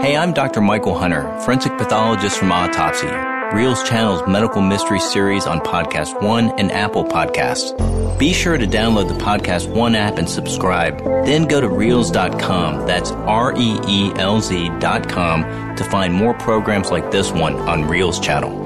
[0.00, 0.62] Hey, I'm Dr.
[0.62, 6.72] Michael Hunter, forensic pathologist from Autopsy, Reelz Channel's medical mystery series on Podcast One and
[6.72, 7.76] Apple Podcasts.
[8.18, 10.96] Be sure to download the Podcast One app and subscribe.
[11.26, 17.10] Then go to Reelz.com, that's R E E L Z.com, to find more programs like
[17.10, 18.56] this one on Reelz Channel.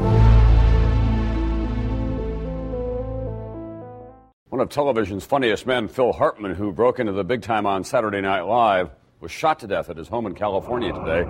[4.51, 8.21] One of television's funniest men, Phil Hartman, who broke into the big time on Saturday
[8.21, 8.91] Night Live,
[9.25, 11.25] was shot to death at his home in California today.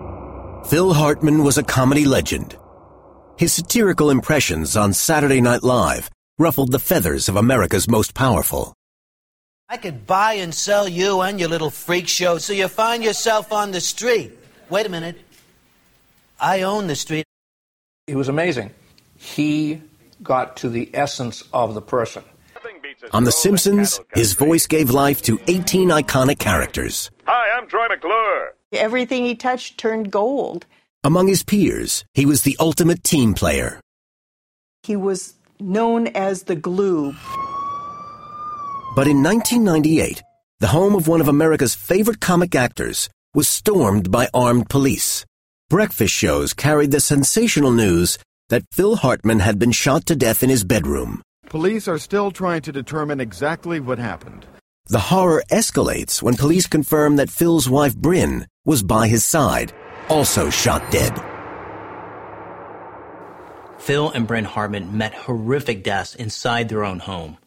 [0.69, 2.59] Phil Hartman was a comedy legend.
[3.39, 8.75] His satirical impressions on Saturday Night Live ruffled the feathers of America's most powerful.
[9.69, 13.53] I could buy and sell you and your little freak show so you find yourself
[13.53, 14.37] on the street.
[14.69, 15.21] Wait a minute.
[16.41, 17.25] I own the street.
[18.09, 18.73] It was amazing.
[19.17, 19.81] He
[20.21, 22.25] got to the essence of the person.
[23.13, 27.11] On The Simpsons, his voice gave life to 18 iconic characters.
[27.27, 28.55] Hi, I'm Troy McClure.
[28.73, 30.67] Everything he touched turned gold.
[31.05, 33.81] Among his peers, he was the ultimate team player.
[34.83, 37.15] He was known as the glue.
[38.97, 40.23] But in 1998,
[40.61, 45.25] the home of one of America's favorite comic actors was stormed by armed police.
[45.69, 50.51] Breakfast shows carried the sensational news that Phil Hartman had been shot to death in
[50.51, 51.23] his bedroom.
[51.55, 54.45] Police are still trying to determine exactly what happened.
[54.87, 59.73] The horror escalates when police confirm that Phil's wife Brynn was by his side,
[60.09, 61.15] also shot dead.
[63.79, 67.39] Phil and Brynn Hartman met horrific deaths inside their own home.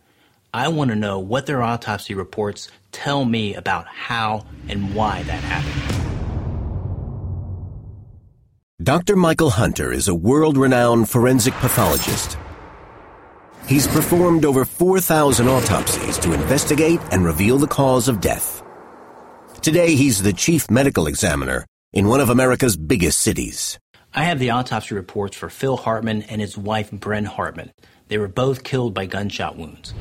[0.53, 5.43] I want to know what their autopsy reports tell me about how and why that
[5.43, 5.97] happened.
[8.81, 9.17] Dr.
[9.17, 12.37] Michael Hunter is a world renowned forensic pathologist.
[13.67, 18.63] He's performed over 4,000 autopsies to investigate and reveal the cause of death.
[19.61, 23.77] Today, he's the chief medical examiner in one of America's biggest cities.
[24.13, 27.73] I have the autopsy reports for Phil Hartman and his wife, Brynn Hartman.
[28.07, 29.93] They were both killed by gunshot wounds.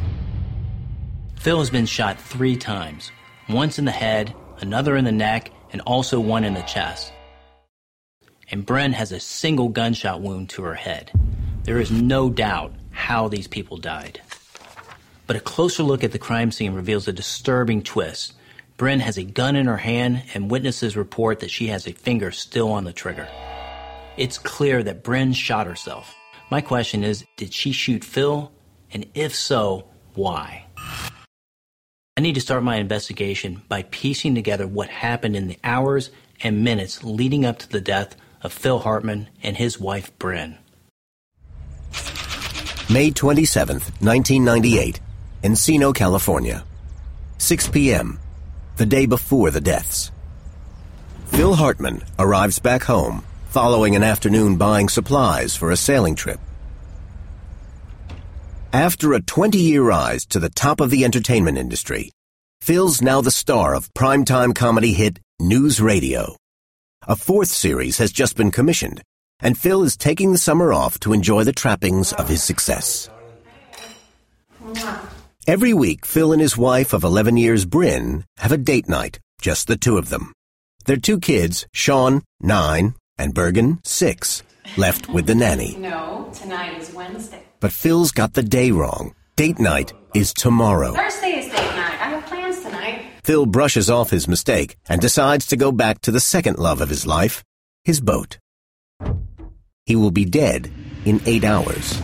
[1.34, 3.10] Phil has been shot three times
[3.48, 7.12] once in the head, another in the neck, and also one in the chest.
[8.48, 11.10] And Brynn has a single gunshot wound to her head.
[11.64, 14.20] There is no doubt how these people died.
[15.26, 18.32] But a closer look at the crime scene reveals a disturbing twist.
[18.78, 22.30] Brynn has a gun in her hand, and witnesses report that she has a finger
[22.32, 23.28] still on the trigger.
[24.16, 26.14] It's clear that Brynn shot herself.
[26.50, 28.50] My question is did she shoot Phil?
[28.92, 30.66] And if so, why?
[32.16, 36.10] I need to start my investigation by piecing together what happened in the hours
[36.42, 40.56] and minutes leading up to the death of Phil Hartman and his wife, Brynn.
[42.88, 45.00] May 27, 1998,
[45.42, 46.64] Encino, California.
[47.38, 48.20] 6 p.m.,
[48.76, 50.12] the day before the deaths.
[51.26, 56.38] Phil Hartman arrives back home following an afternoon buying supplies for a sailing trip.
[58.72, 62.12] After a 20 year rise to the top of the entertainment industry,
[62.60, 66.36] Phil's now the star of primetime comedy hit News Radio.
[67.08, 69.02] A fourth series has just been commissioned,
[69.40, 73.08] and Phil is taking the summer off to enjoy the trappings of his success.
[75.46, 79.68] Every week, Phil and his wife of 11 years, Brynn, have a date night, just
[79.68, 80.32] the two of them.
[80.86, 84.42] Their two kids, Sean, 9, and Bergen, 6,
[84.76, 85.76] left with the nanny.
[85.76, 87.42] No, tonight is Wednesday.
[87.60, 89.14] But Phil's got the day wrong.
[89.36, 90.92] Date night is tomorrow.
[90.92, 92.00] Thursday is date night.
[92.00, 93.02] I have plans tonight.
[93.22, 96.88] Phil brushes off his mistake and decides to go back to the second love of
[96.88, 97.44] his life,
[97.84, 98.38] his boat.
[99.86, 100.70] He will be dead
[101.04, 102.02] in eight hours.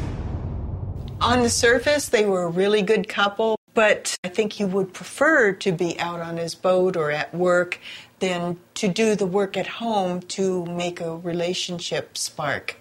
[1.21, 5.53] On the surface, they were a really good couple, but I think he would prefer
[5.55, 7.81] to be out on his boat or at work
[8.21, 12.77] than to do the work at home to make a relationship spark.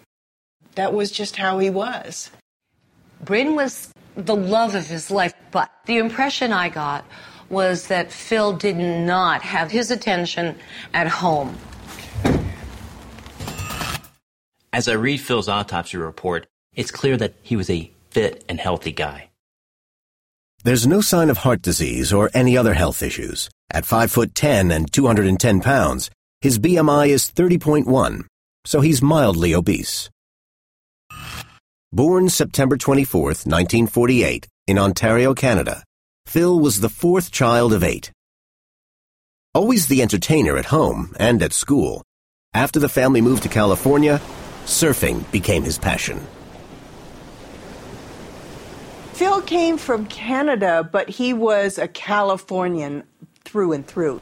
[0.76, 2.30] That was just how he was.
[3.24, 7.04] Brynn was the love of his life, but the impression I got
[7.48, 10.56] was that Phil did not have his attention
[10.94, 11.58] at home.
[14.74, 18.92] As I read Phil's autopsy report, it's clear that he was a fit and healthy
[18.92, 19.28] guy.
[20.64, 23.50] There's no sign of heart disease or any other health issues.
[23.70, 26.10] At 5 foot 10 and 210 pounds,
[26.40, 28.24] his BMI is 30.1,
[28.64, 30.08] so he's mildly obese.
[31.92, 35.84] Born September 24, 1948, in Ontario, Canada,
[36.24, 38.10] Phil was the fourth child of eight.
[39.52, 42.02] Always the entertainer at home and at school,
[42.54, 44.20] after the family moved to California,
[44.64, 46.20] surfing became his passion.
[49.12, 53.04] Phil came from Canada, but he was a Californian
[53.44, 54.20] through and through.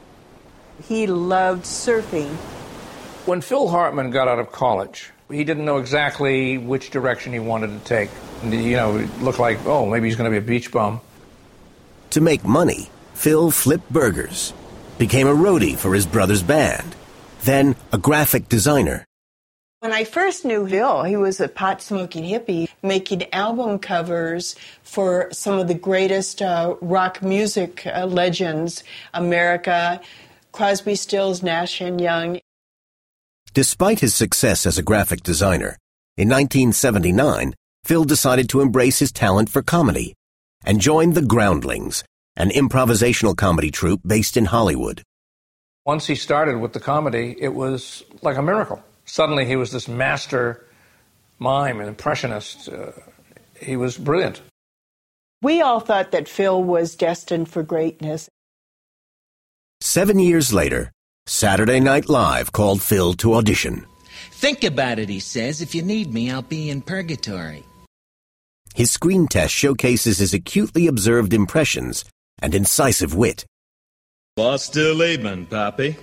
[0.87, 2.29] He loved surfing.
[3.25, 7.67] When Phil Hartman got out of college, he didn't know exactly which direction he wanted
[7.67, 8.09] to take.
[8.43, 10.99] You know, it looked like, oh, maybe he's going to be a beach bum.
[12.11, 14.53] To make money, Phil flipped burgers,
[14.97, 16.95] became a roadie for his brother's band,
[17.43, 19.05] then a graphic designer.
[19.81, 25.27] When I first knew Phil, he was a pot smoking hippie making album covers for
[25.31, 28.83] some of the greatest uh, rock music uh, legends
[29.15, 29.99] America,
[30.51, 32.39] Crosby, Stills, Nash, and Young.
[33.55, 35.79] Despite his success as a graphic designer,
[36.15, 40.13] in 1979, Phil decided to embrace his talent for comedy
[40.63, 42.03] and joined the Groundlings,
[42.35, 45.01] an improvisational comedy troupe based in Hollywood.
[45.87, 48.83] Once he started with the comedy, it was like a miracle.
[49.11, 50.65] Suddenly he was this master
[51.37, 52.69] mime and impressionist.
[52.69, 52.93] Uh,
[53.59, 54.41] he was brilliant.
[55.41, 58.29] We all thought that Phil was destined for greatness.
[59.81, 60.93] Seven years later,
[61.27, 63.85] Saturday Night Live called Phil to audition.
[64.31, 65.59] Think about it, he says.
[65.59, 67.65] If you need me, I'll be in purgatory.
[68.75, 72.05] His screen test showcases his acutely observed impressions
[72.41, 73.45] and incisive wit.
[74.37, 75.97] Boss still leaving, Poppy.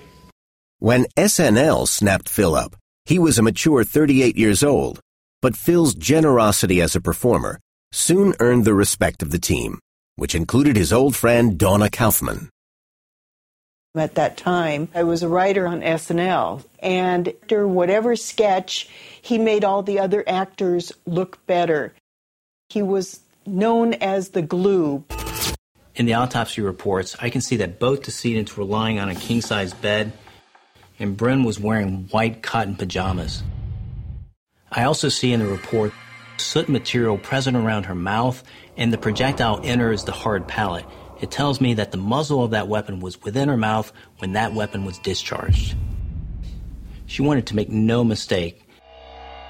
[0.78, 2.76] When SNL snapped Phil up,
[3.08, 5.00] he was a mature 38 years old,
[5.40, 7.58] but Phil's generosity as a performer
[7.90, 9.78] soon earned the respect of the team,
[10.16, 12.50] which included his old friend Donna Kaufman.
[13.96, 18.90] At that time, I was a writer on SNL, and after whatever sketch,
[19.22, 21.94] he made all the other actors look better.
[22.68, 25.02] He was known as the glue.
[25.94, 29.40] In the autopsy reports, I can see that both decedents were lying on a king
[29.40, 30.12] size bed,
[30.98, 33.42] and Brynn was wearing white cotton pajamas.
[34.70, 35.92] I also see in the report
[36.36, 38.42] soot material present around her mouth,
[38.76, 40.84] and the projectile enters the hard palate.
[41.20, 44.54] It tells me that the muzzle of that weapon was within her mouth when that
[44.54, 45.74] weapon was discharged.
[47.06, 48.62] She wanted to make no mistake.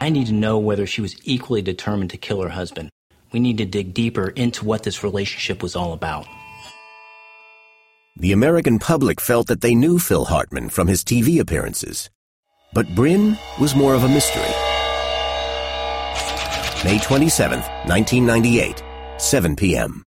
[0.01, 2.89] I need to know whether she was equally determined to kill her husband.
[3.33, 6.27] We need to dig deeper into what this relationship was all about.
[8.21, 12.11] The American public felt that they knew Phil Hartman from his TV appearances.
[12.73, 14.43] But Brynn was more of a mystery.
[16.83, 18.83] May 27, 1998,
[19.19, 20.03] 7 p.m.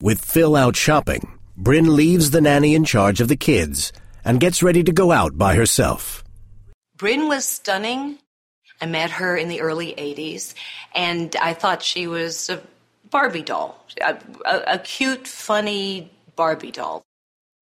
[0.00, 3.92] With Phil out shopping, Brynn leaves the nanny in charge of the kids
[4.24, 6.24] and gets ready to go out by herself.
[6.96, 8.16] Brynn was stunning.
[8.80, 10.54] I met her in the early 80s,
[10.94, 12.62] and I thought she was a
[13.10, 17.02] Barbie doll, a, a, a cute, funny Barbie doll.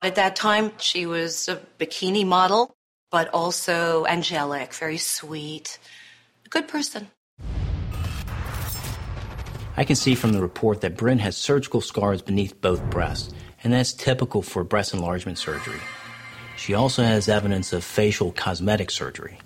[0.02, 2.74] At that time, she was a bikini model,
[3.12, 5.78] but also angelic, very sweet,
[6.46, 7.10] a good person.
[9.76, 13.34] I can see from the report that Brynn has surgical scars beneath both breasts,
[13.64, 15.80] and that's typical for breast enlargement surgery.
[16.58, 19.40] She also has evidence of facial cosmetic surgery.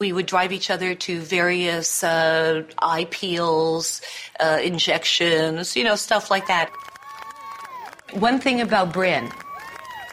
[0.00, 4.00] We would drive each other to various uh, eye peels,
[4.38, 6.70] uh, injections, you know, stuff like that.
[8.14, 9.30] One thing about Brynn,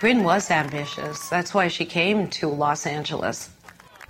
[0.01, 1.29] Brynn was ambitious.
[1.29, 3.49] That's why she came to Los Angeles.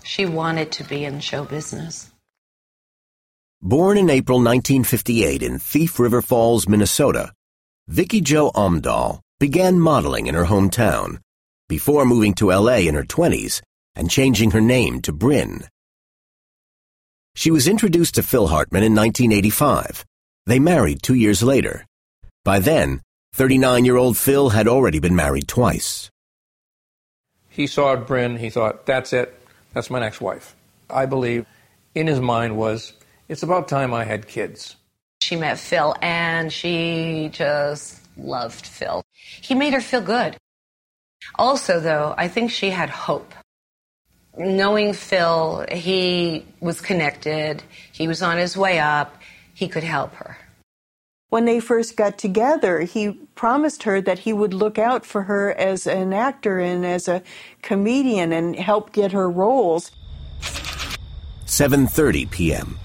[0.04, 2.12] She wanted to be in show business.
[3.62, 7.32] Born in April 1958 in Thief River Falls, Minnesota,
[7.88, 11.20] Vicki Jo Omdahl began modeling in her hometown
[11.70, 13.62] before moving to LA in her 20s
[13.96, 15.68] and changing her name to Brynn.
[17.36, 20.06] She was introduced to Phil Hartman in 1985.
[20.48, 21.86] They married two years later.
[22.44, 23.02] By then,
[23.36, 26.10] 39-year-old Phil had already been married twice.
[27.50, 29.38] He saw Brynn, he thought, that's it,
[29.74, 30.56] that's my next wife.
[30.90, 31.46] I believe
[31.94, 32.94] in his mind was,
[33.28, 34.78] it's about time I had kids.
[35.22, 39.04] She met Phil and she just loved Phil.
[39.42, 40.38] He made her feel good.
[41.38, 43.34] Also, though, I think she had hope.
[44.38, 49.18] Knowing Phil, he was connected, he was on his way up,
[49.54, 50.38] he could help her.
[51.36, 55.52] When they first got together, he promised her that he would look out for her
[55.52, 57.22] as an actor and as a
[57.62, 59.92] comedian and help get her roles.
[61.46, 62.80] 7:30 p.m.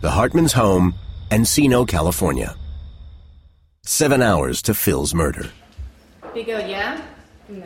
[0.00, 0.96] The Hartman's home,
[1.30, 2.56] Encino, California.
[3.84, 5.48] 7 hours to Phil's murder.
[6.34, 7.00] Be good, yeah?
[7.48, 7.62] No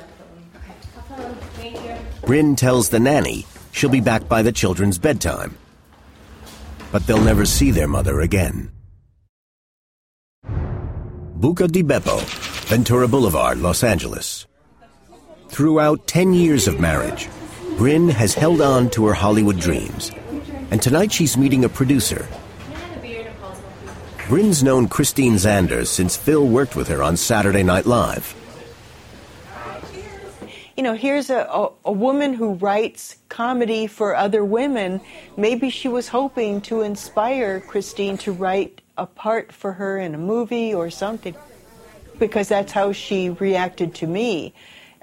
[1.09, 1.33] problem.
[1.33, 1.35] Okay.
[1.55, 1.97] Thank you.
[2.29, 5.57] Brynn tells the nanny she'll be back by the children's bedtime.
[6.93, 8.74] But they'll never see their mother again.
[11.37, 12.21] Buca di Beppo,
[12.69, 14.47] Ventura Boulevard, Los Angeles.
[15.49, 17.29] Throughout 10 years of marriage,
[17.77, 20.13] Brynn has held on to her Hollywood dreams,
[20.71, 22.29] and tonight she's meeting a producer.
[24.29, 28.35] Brynn's known Christine Zanders since Phil worked with her on Saturday Night Live.
[30.77, 35.01] you know, here's a, a, a, woman who writes comedy for other women.
[35.37, 40.19] Maybe she was hoping to inspire Christine to write a part for her in a
[40.19, 41.35] movie or something,
[42.19, 44.55] because that's how she reacted to me.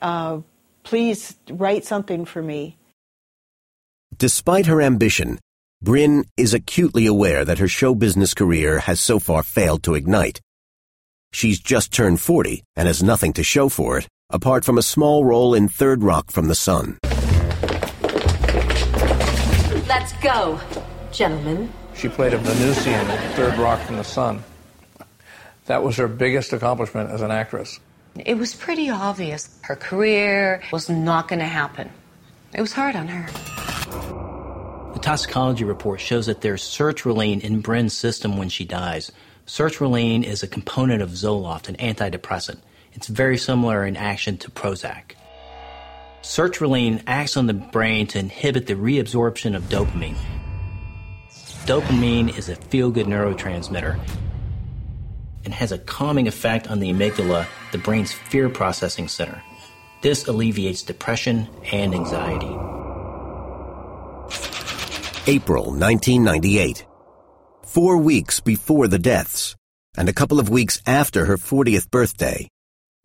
[0.02, 0.40] Uh,
[0.84, 2.78] please write something for me.
[4.18, 5.40] Despite her ambition,
[5.84, 10.40] Brynn is acutely aware that her show business career has so far failed to ignite.
[11.34, 15.26] She's just turned 40 and has nothing to show for it, apart from a small
[15.26, 16.98] role in Third Rock from the Sun.
[19.88, 20.60] Let's go,
[21.12, 21.72] gentlemen.
[22.02, 24.44] She played a Venusian in Third Rock from the Sun.
[25.68, 27.80] That was her biggest accomplishment as an actress.
[28.16, 31.92] It was pretty obvious her career was not going to happen.
[32.56, 33.32] It was hard on her.
[34.94, 39.12] The toxicology report shows that there's sertraline in Brynn's system when she dies.
[39.46, 42.62] Sertraline is a component of Zoloft, an antidepressant.
[42.94, 45.12] It's very similar in action to Prozac.
[46.24, 50.18] Sertraline acts on the brain to inhibit the reabsorption of dopamine.
[51.66, 54.00] Dopamine is a feel good neurotransmitter
[55.46, 59.44] and has a calming effect on the amygdala, the brain's fear processing center.
[60.02, 62.50] This alleviates depression and anxiety.
[65.28, 66.88] April 1998.
[67.64, 69.56] Four weeks before the deaths,
[69.96, 72.48] and a couple of weeks after her 40th birthday,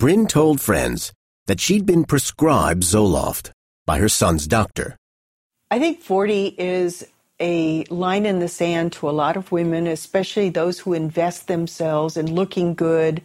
[0.01, 1.13] Brynn told friends
[1.47, 3.51] that she'd been prescribed Zoloft
[3.85, 4.97] by her son's doctor.
[5.71, 7.07] I think 40 is
[7.39, 12.17] a line in the sand to a lot of women, especially those who invest themselves
[12.17, 13.23] in looking good.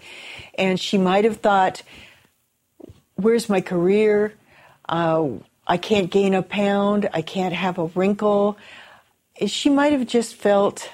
[0.57, 1.83] And she might have thought,
[3.15, 4.33] Where's my career?
[4.89, 5.29] Uh,
[5.67, 7.07] I can't gain a pound.
[7.13, 8.57] I can't have a wrinkle.
[9.45, 10.89] She might have just felt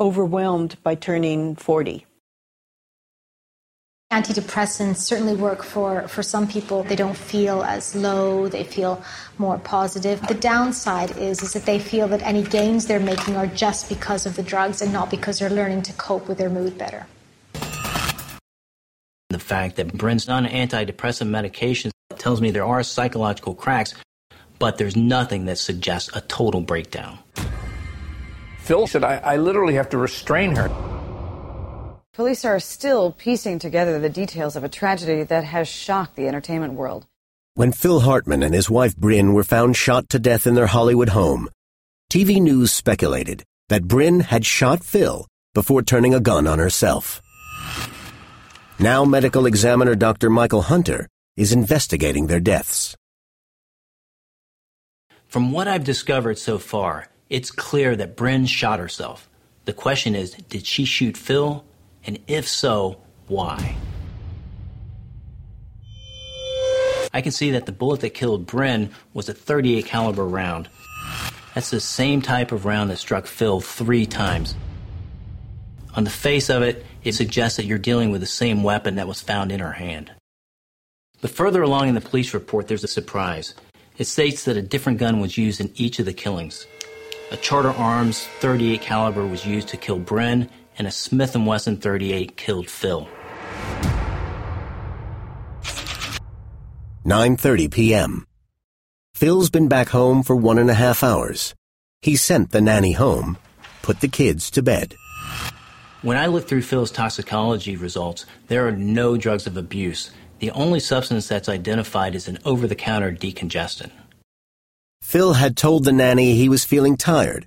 [0.00, 2.04] overwhelmed by turning 40.
[4.10, 6.82] Antidepressants certainly work for, for some people.
[6.82, 9.02] They don't feel as low, they feel
[9.36, 10.26] more positive.
[10.26, 14.24] The downside is, is that they feel that any gains they're making are just because
[14.24, 17.06] of the drugs and not because they're learning to cope with their mood better.
[19.28, 23.94] The fact that Brynn's on antidepressant medication tells me there are psychological cracks,
[24.58, 27.18] but there's nothing that suggests a total breakdown.
[28.60, 30.97] Phil said, I, I literally have to restrain her.
[32.18, 36.72] Police are still piecing together the details of a tragedy that has shocked the entertainment
[36.72, 37.06] world.
[37.54, 41.10] When Phil Hartman and his wife Brynn were found shot to death in their Hollywood
[41.10, 41.48] home,
[42.12, 47.22] TV news speculated that Brynn had shot Phil before turning a gun on herself.
[48.80, 50.28] Now medical examiner Dr.
[50.28, 51.06] Michael Hunter
[51.36, 52.96] is investigating their deaths.
[55.28, 59.30] From what I've discovered so far, it's clear that Brynn shot herself.
[59.66, 61.64] The question is, did she shoot Phil
[62.08, 63.76] and if so, why?
[67.12, 70.70] I can see that the bullet that killed Brynn was a 38 caliber round.
[71.54, 74.54] That's the same type of round that struck Phil three times.
[75.96, 79.06] On the face of it, it suggests that you're dealing with the same weapon that
[79.06, 80.10] was found in her hand.
[81.20, 83.52] But further along in the police report, there's a surprise.
[83.98, 86.66] It states that a different gun was used in each of the killings.
[87.32, 91.76] A Charter Arms 38 caliber was used to kill Brynn, and a Smith & Wesson
[91.76, 93.08] 38 killed Phil.
[97.04, 98.26] 9.30 p.m.
[99.14, 101.54] Phil's been back home for one and a half hours.
[102.02, 103.36] He sent the nanny home,
[103.82, 104.94] put the kids to bed.
[106.02, 110.12] When I looked through Phil's toxicology results, there are no drugs of abuse.
[110.38, 113.90] The only substance that's identified is an over the counter decongestant.
[115.02, 117.46] Phil had told the nanny he was feeling tired,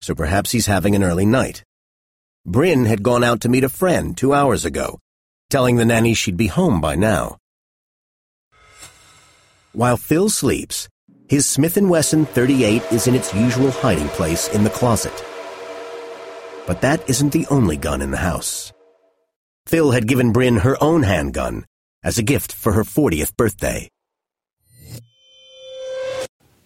[0.00, 1.62] so perhaps he's having an early night.
[2.46, 4.98] Brynn had gone out to meet a friend two hours ago,
[5.50, 7.36] telling the nanny she'd be home by now.
[9.72, 10.88] While Phil sleeps,
[11.28, 15.12] his Smith & Wesson 38 is in its usual hiding place in the closet.
[16.66, 18.72] But that isn't the only gun in the house.
[19.66, 21.66] Phil had given Brynn her own handgun
[22.02, 23.88] as a gift for her 40th birthday.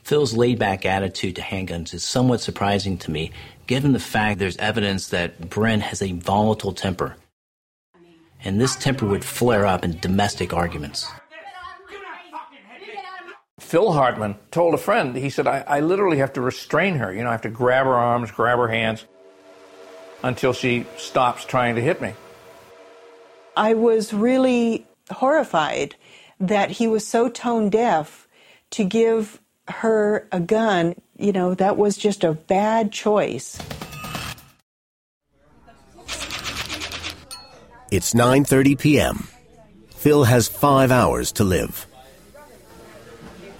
[0.04, 3.32] Phil's laid back attitude to handguns is somewhat surprising to me,
[3.66, 7.16] given the fact there's evidence that Brynn has a volatile temper.
[8.44, 11.08] And this temper would flare up in domestic arguments.
[13.58, 17.12] Phil Hartman told a friend, he said, I, I literally have to restrain her.
[17.12, 19.04] You know, I have to grab her arms, grab her hands
[20.22, 22.12] until she stops trying to hit me.
[23.56, 25.96] I was really horrified
[26.40, 28.28] that he was so tone deaf
[28.70, 33.58] to give her a gun, you know, that was just a bad choice.
[37.90, 39.28] It's 9:30 p.m.
[39.90, 41.86] Phil has 5 hours to live.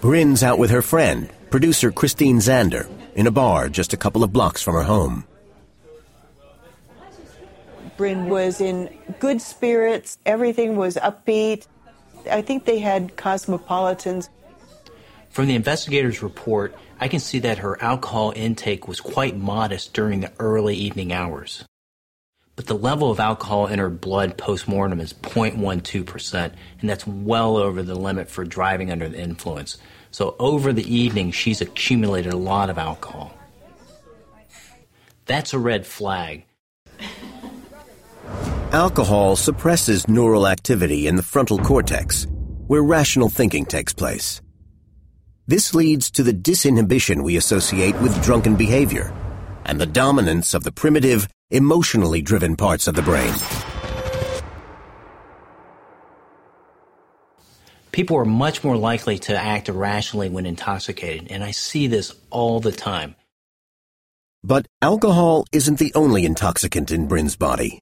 [0.00, 4.32] Brynn's out with her friend, producer Christine Zander, in a bar just a couple of
[4.32, 5.24] blocks from her home.
[7.96, 10.18] Brynn was in good spirits.
[10.26, 11.66] Everything was upbeat.
[12.30, 14.28] I think they had cosmopolitans.
[15.34, 20.20] From the investigator's report, I can see that her alcohol intake was quite modest during
[20.20, 21.64] the early evening hours.
[22.54, 27.82] But the level of alcohol in her blood post-mortem is 0.12%, and that's well over
[27.82, 29.76] the limit for driving under the influence.
[30.12, 33.36] So over the evening, she's accumulated a lot of alcohol.
[35.26, 36.44] That's a red flag.
[38.70, 42.28] Alcohol suppresses neural activity in the frontal cortex,
[42.68, 44.40] where rational thinking takes place.
[45.46, 49.14] This leads to the disinhibition we associate with drunken behavior
[49.66, 53.34] and the dominance of the primitive, emotionally driven parts of the brain.
[57.92, 62.58] People are much more likely to act irrationally when intoxicated, and I see this all
[62.60, 63.14] the time.
[64.42, 67.80] But alcohol isn't the only intoxicant in Brynn's body.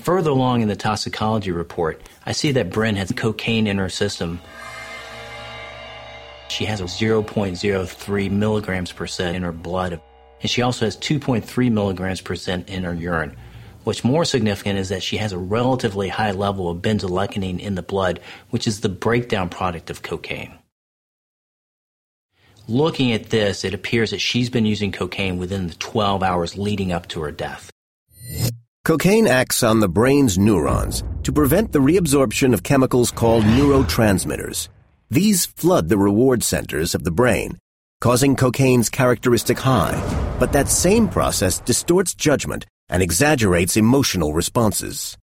[0.00, 4.40] Further along in the toxicology report, I see that Brynn has cocaine in her system.
[6.50, 10.00] She has a 0.03 milligrams per cent in her blood,
[10.42, 13.36] and she also has 2.3 milligrams per cent in her urine.
[13.84, 17.82] What's more significant is that she has a relatively high level of benzoylecgonine in the
[17.82, 20.52] blood, which is the breakdown product of cocaine.
[22.68, 26.92] Looking at this, it appears that she's been using cocaine within the 12 hours leading
[26.92, 27.70] up to her death.
[28.84, 34.68] Cocaine acts on the brain's neurons to prevent the reabsorption of chemicals called neurotransmitters.
[35.12, 37.58] These flood the reward centers of the brain,
[38.00, 39.98] causing cocaine's characteristic high.
[40.38, 45.18] But that same process distorts judgment and exaggerates emotional responses.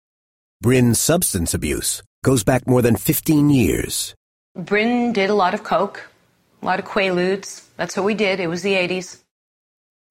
[0.64, 4.16] Brynn's substance abuse goes back more than 15 years.
[4.58, 6.08] Brynn did a lot of coke,
[6.62, 7.66] a lot of quaaludes.
[7.76, 8.40] That's what we did.
[8.40, 9.22] It was the 80s.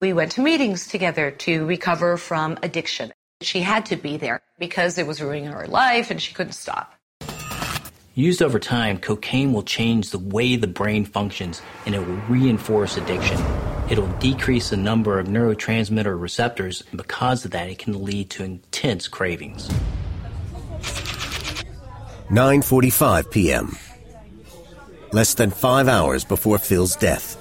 [0.01, 3.11] We went to meetings together to recover from addiction.
[3.41, 6.93] She had to be there because it was ruining her life and she couldn't stop.
[8.15, 12.95] Used over time, cocaine will change the way the brain functions and it will reinforce
[12.95, 13.41] addiction.
[13.89, 18.43] It'll decrease the number of neurotransmitter receptors, and because of that, it can lead to
[18.43, 19.67] intense cravings.
[22.29, 23.77] 9:45 p.m.
[25.11, 27.37] Less than 5 hours before Phil's death.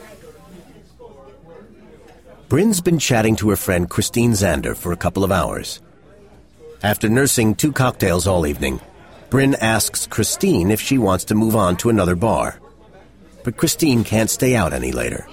[2.49, 5.81] Brynn's been chatting to her friend Christine Zander for a couple of hours.
[6.83, 8.81] After nursing two cocktails all evening,
[9.33, 12.61] Brynn asks Christine if she wants to move on to another bar.
[13.45, 15.27] But Christine can't stay out any later.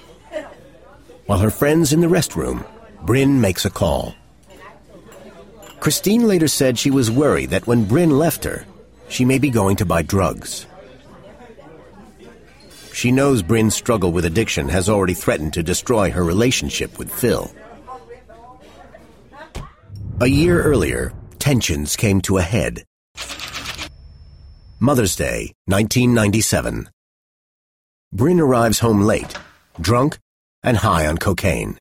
[1.25, 2.65] While her friend's in the restroom,
[3.03, 4.15] Brynn makes a call.
[5.81, 8.65] Christine later said she was worried that when Brynn left her,
[9.09, 10.65] she may be going to buy drugs.
[12.93, 17.51] She knows Bryn's struggle with addiction has already threatened to destroy her relationship with Phil.
[20.21, 22.85] A year earlier, tensions came to a head.
[24.82, 26.89] Mother's Day, 1997.
[28.15, 29.38] Brynn arrives home late,
[29.80, 30.18] drunk,
[30.63, 31.78] and high on cocaine.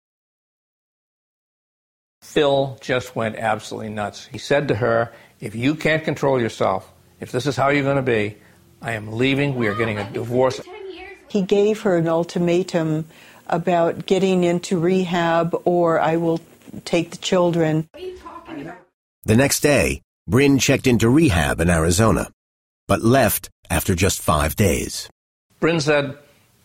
[2.20, 4.26] Phil just went absolutely nuts.
[4.26, 7.96] He said to her, If you can't control yourself, if this is how you're going
[7.96, 8.36] to be,
[8.82, 9.54] I am leaving.
[9.54, 10.60] We are getting a divorce.
[11.28, 13.04] He gave her an ultimatum
[13.46, 16.40] about getting into rehab or I will
[16.84, 17.88] take the children.
[19.24, 22.28] The next day, Brynn checked into rehab in Arizona,
[22.88, 25.08] but left after just five days.
[25.60, 26.18] Brynn said,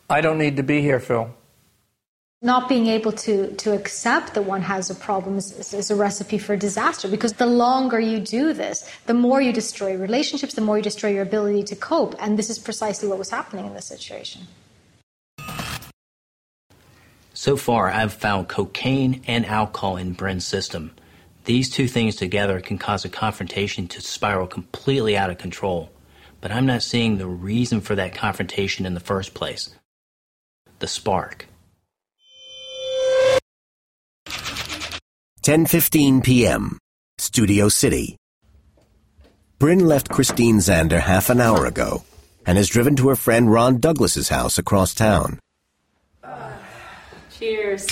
[0.09, 1.29] I don't need to be here, Phil.
[2.41, 6.37] Not being able to, to accept that one has a problem is, is a recipe
[6.37, 10.77] for disaster because the longer you do this, the more you destroy relationships, the more
[10.77, 12.15] you destroy your ability to cope.
[12.19, 14.47] And this is precisely what was happening in this situation.
[17.33, 20.91] So far, I've found cocaine and alcohol in Brynn's system.
[21.45, 25.92] These two things together can cause a confrontation to spiral completely out of control.
[26.43, 29.73] But I'm not seeing the reason for that confrontation in the first place.
[30.79, 31.47] The spark.
[35.45, 36.77] 10:15 p.m.
[37.17, 38.17] Studio City.
[39.57, 42.03] Brynn left Christine Zander half an hour ago
[42.45, 45.39] and has driven to her friend Ron Douglas's house across town.
[47.39, 47.87] Cheers.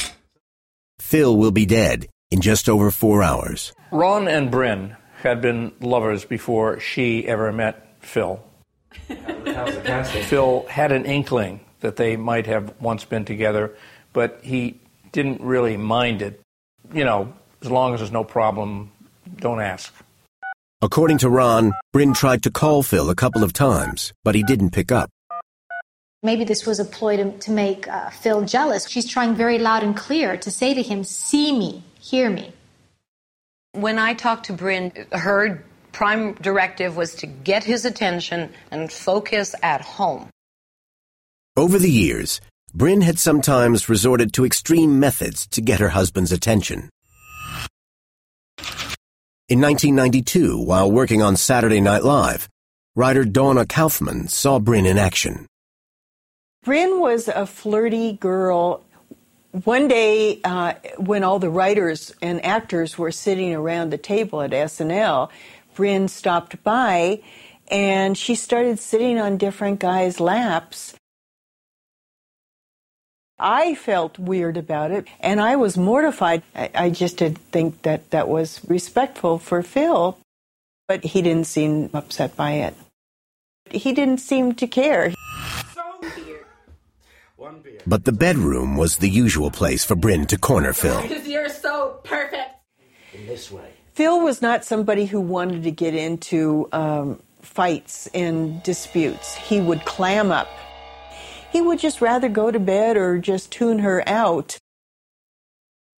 [0.99, 3.71] Phil will be dead in just over 4 hours.
[3.91, 8.43] Ron and Brynn had been lovers before she ever met Phil.
[10.23, 13.75] Phil had an inkling that they might have once been together,
[14.13, 14.79] but he
[15.11, 16.41] didn't really mind it.
[16.93, 18.91] You know, as long as there's no problem,
[19.37, 19.93] don't ask.
[20.81, 24.71] According to Ron, Brynn tried to call Phil a couple of times, but he didn't
[24.71, 25.09] pick up.
[26.23, 28.87] Maybe this was a ploy to, to make uh, Phil jealous.
[28.87, 32.53] She's trying very loud and clear to say to him, See me, hear me.
[33.73, 39.55] When I talked to Brynn, her prime directive was to get his attention and focus
[39.61, 40.29] at home.
[41.57, 42.39] Over the years,
[42.75, 46.89] Brynn had sometimes resorted to extreme methods to get her husband's attention.
[49.49, 52.47] In 1992, while working on Saturday Night Live,
[52.95, 55.45] writer Donna Kaufman saw Brynn in action.
[56.65, 58.85] Brynn was a flirty girl.
[59.65, 64.51] One day, uh, when all the writers and actors were sitting around the table at
[64.51, 65.29] SNL,
[65.81, 67.21] Brynn stopped by
[67.67, 70.93] and she started sitting on different guys' laps.
[73.39, 76.43] I felt weird about it and I was mortified.
[76.55, 80.19] I, I just didn't think that that was respectful for Phil,
[80.87, 82.75] but he didn't seem upset by it.
[83.71, 85.15] He didn't seem to care.
[87.87, 91.01] But the bedroom was the usual place for Brynn to corner Phil.
[91.01, 92.53] Because you're so perfect.
[93.13, 93.70] In this way.
[93.93, 99.35] Phil was not somebody who wanted to get into um, fights and disputes.
[99.35, 100.49] He would clam up.
[101.51, 104.57] He would just rather go to bed or just tune her out.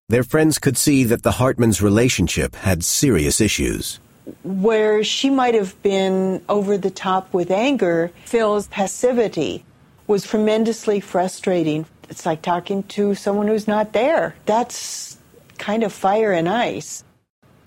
[0.08, 4.00] Their friends could see that the Hartmans' relationship had serious issues.
[4.44, 9.66] Where she might have been over the top with anger, Phil's passivity
[10.08, 11.86] was tremendously frustrating.
[12.10, 14.36] It's like talking to someone who's not there.
[14.46, 15.18] That's
[15.58, 17.04] kind of fire and ice.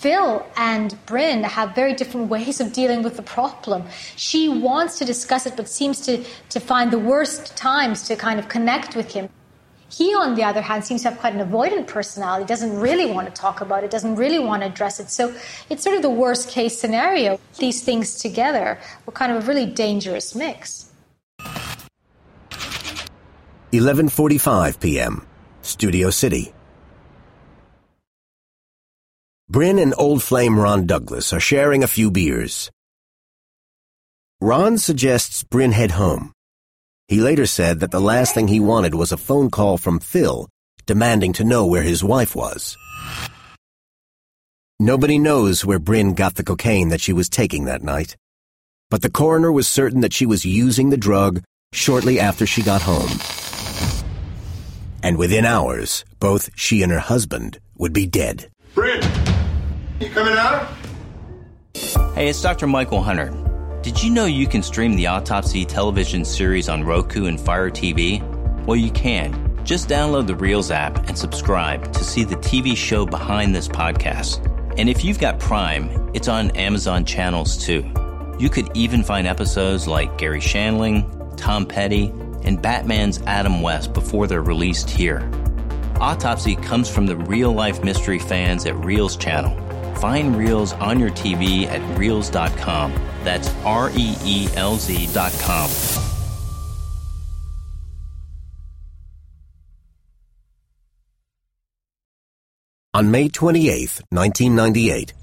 [0.04, 3.84] Phil and Brynn have very different ways of dealing with the problem.
[4.16, 8.38] She wants to discuss it, but seems to, to find the worst times to kind
[8.38, 9.30] of connect with him.
[9.88, 13.28] He, on the other hand, seems to have quite an avoidant personality, doesn't really want
[13.28, 15.08] to talk about it, doesn't really want to address it.
[15.08, 15.34] So
[15.70, 17.40] it's sort of the worst case scenario.
[17.58, 20.92] These things together were kind of a really dangerous mix.
[23.72, 25.26] 11:45 p.m.
[25.62, 26.52] Studio City.
[29.50, 32.70] Brynn and old flame Ron Douglas are sharing a few beers.
[34.40, 36.32] Ron suggests Brynn head home.
[37.08, 40.48] He later said that the last thing he wanted was a phone call from Phil
[40.86, 42.76] demanding to know where his wife was.
[44.80, 48.16] Nobody knows where Brynn got the cocaine that she was taking that night,
[48.90, 52.82] but the coroner was certain that she was using the drug shortly after she got
[52.82, 53.10] home.
[55.02, 58.48] And within hours, both she and her husband would be dead.
[58.74, 59.23] Brynn,
[60.00, 60.68] you coming out?
[62.14, 62.66] Hey, it's Dr.
[62.66, 63.32] Michael Hunter.
[63.82, 68.22] Did you know you can stream the Autopsy television series on Roku and Fire TV?
[68.66, 69.40] Well, you can.
[69.64, 74.50] Just download the Reelz app and subscribe to see the TV show behind this podcast.
[74.78, 77.90] And if you've got Prime, it's on Amazon channels too.
[78.38, 84.26] You could even find episodes like Garry Shandling, Tom Petty, and Batman's Adam West before
[84.26, 85.28] they're released here.
[86.00, 89.63] Autopsy comes from the real life mystery fans at Reelz channel.
[89.98, 92.92] Find Reelz on your TV at Reelz.com.
[93.24, 95.70] That's R E E L Z.com.
[102.94, 105.14] On May 28, 1998,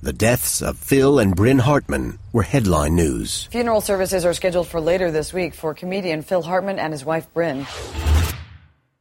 [0.00, 3.48] the deaths of Phil and Brynn Hartman were headline news.
[3.50, 7.26] Funeral services are scheduled for later this week for comedian Phil Hartman and his wife
[7.34, 7.66] Brynn.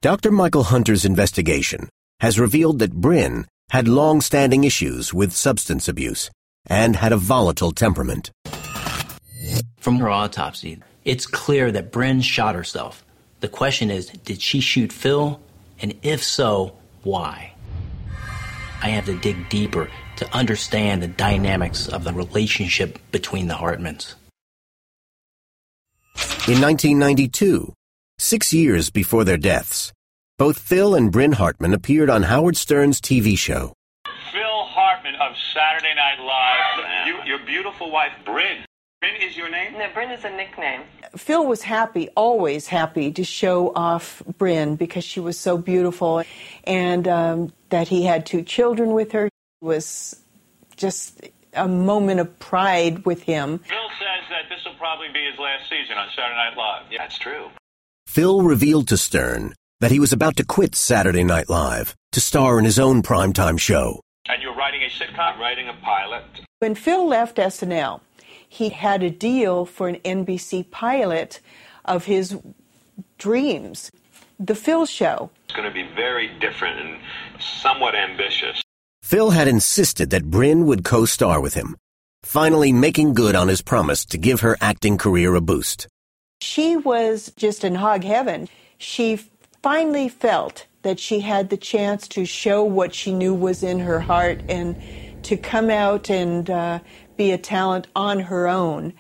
[0.02, 0.32] Dr.
[0.32, 1.88] Michael Hunter's investigation
[2.20, 6.30] has revealed that Brynn had long-standing issues with substance abuse
[6.66, 8.32] and had a volatile temperament.
[9.80, 13.06] From her autopsy, it's clear that Brynn shot herself.
[13.40, 15.40] The question is, did she shoot Phil?
[15.80, 17.54] And if so, why?
[18.82, 24.16] I have to dig deeper to understand the dynamics of the relationship between the Hartmans.
[26.48, 27.74] In 1992,
[28.18, 29.94] six years before their deaths,
[30.38, 33.74] both Phil and Brynn Hartman appeared on Howard Stern's TV show.
[34.32, 37.08] Phil Hartman of Saturday Night Live.
[37.08, 38.64] You, your beautiful wife, Brynn.
[39.04, 39.74] Brynn is your name?
[39.74, 40.82] No, Brynn is a nickname.
[41.16, 46.24] Phil was happy, always happy, to show off Brynn because she was so beautiful
[46.66, 49.30] and um, that he had two children with her
[49.62, 50.20] was
[50.76, 53.58] just a moment of pride with him.
[53.60, 56.84] Phil says that this will probably be his last season on Saturday Night Live.
[56.92, 57.50] Yeah, that's true.
[58.06, 62.58] Phil revealed to Stern that he was about to quit Saturday Night Live to star
[62.58, 64.02] in his own primetime show.
[64.28, 66.24] And you're writing a sitcom, writing a pilot.
[66.60, 68.02] When Phil left SNL,
[68.50, 71.40] he had a deal for an NBC pilot
[71.86, 72.38] of his
[73.18, 73.92] dreams,
[74.40, 75.30] The Phil Show.
[75.46, 76.98] It's going to be very different and
[77.40, 78.62] somewhat ambitious.
[79.04, 81.78] Phil had insisted that Brynn would co-star with him,
[82.24, 85.88] finally making good on his promise to give her acting career a boost.
[86.42, 88.50] She was just in hog heaven.
[88.78, 89.20] She
[89.68, 94.00] finally felt that she had the chance to show what she knew was in her
[94.00, 94.82] heart and
[95.22, 96.80] to come out and uh,
[97.18, 98.94] be a talent on her own.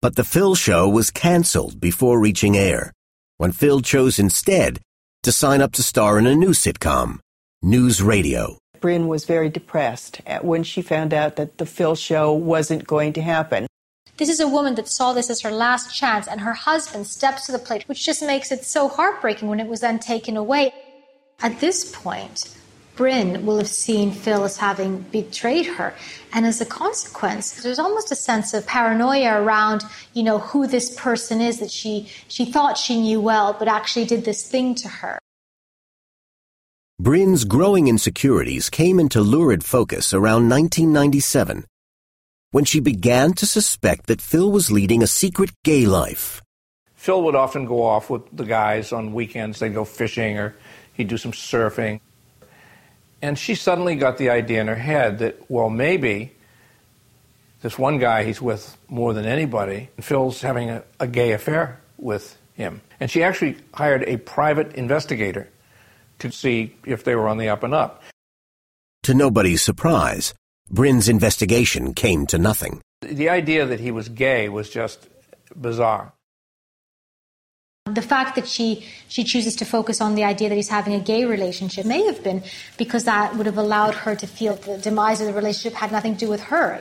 [0.00, 2.94] But the Phil show was canceled before reaching air,
[3.36, 4.80] when Phil chose instead
[5.22, 7.18] to sign up to star in a new sitcom,
[7.60, 8.56] News Radio.
[8.80, 13.20] Brynn was very depressed when she found out that the Phil show wasn't going to
[13.20, 13.66] happen.
[14.16, 17.46] This is a woman that saw this as her last chance, and her husband steps
[17.46, 20.72] to the plate, which just makes it so heartbreaking when it was then taken away.
[21.40, 22.56] At this point,
[22.96, 25.94] Brynn will have seen Phil as having betrayed her.
[26.32, 30.94] And as a consequence, there's almost a sense of paranoia around, you know, who this
[30.94, 34.88] person is that she, she thought she knew well, but actually did this thing to
[34.88, 35.18] her.
[37.02, 41.64] Brynn's growing insecurities came into lurid focus around 1997
[42.54, 46.40] when she began to suspect that Phil was leading a secret gay life.
[46.94, 49.58] Phil would often go off with the guys on weekends.
[49.58, 50.54] They'd go fishing or
[50.92, 51.98] he'd do some surfing.
[53.20, 56.30] And she suddenly got the idea in her head that, well, maybe
[57.62, 62.38] this one guy he's with more than anybody, Phil's having a, a gay affair with
[62.54, 62.82] him.
[63.00, 65.48] And she actually hired a private investigator
[66.20, 68.04] to see if they were on the up and up.
[69.02, 70.34] To nobody's surprise,
[70.70, 72.80] Brynn's investigation came to nothing.
[73.02, 75.08] The idea that he was gay was just
[75.54, 76.12] bizarre.
[77.86, 81.00] The fact that she, she chooses to focus on the idea that he's having a
[81.00, 82.42] gay relationship may have been
[82.78, 86.14] because that would have allowed her to feel the demise of the relationship had nothing
[86.14, 86.80] to do with her.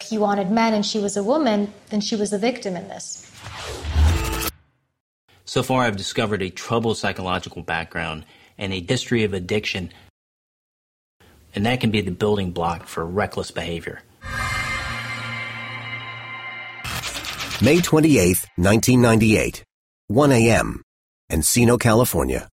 [0.00, 2.86] If he wanted men and she was a woman, then she was the victim in
[2.86, 3.28] this.
[5.44, 8.24] So far, I've discovered a troubled psychological background
[8.56, 9.90] and a history of addiction,
[11.54, 14.02] and that can be the building block for reckless behavior.
[17.62, 19.64] May 28, 1998.
[20.08, 20.82] 1 a.m.,
[21.30, 22.48] Encino, California.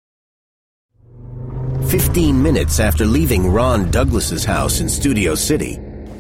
[1.88, 5.78] Fifteen minutes after leaving Ron Douglas's house in Studio City,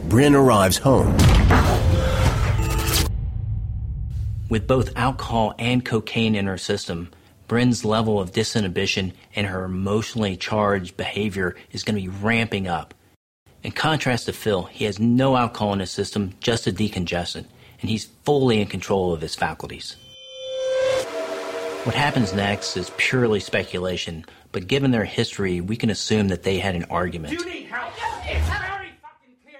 [0.08, 1.14] Brynn arrives home.
[4.48, 7.10] With both alcohol and cocaine in her system,
[7.48, 12.92] Brynn's level of disinhibition and her emotionally charged behavior is going to be ramping up.
[13.62, 17.46] In contrast to Phil, he has no alcohol in his system, just a decongestant,
[17.80, 19.96] and he's fully in control of his faculties.
[21.84, 26.58] What happens next is purely speculation, but given their history, we can assume that they
[26.58, 27.42] had an argument.